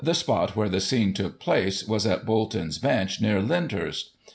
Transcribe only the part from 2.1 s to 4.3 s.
Bolton's Bench, near Lyndhurst.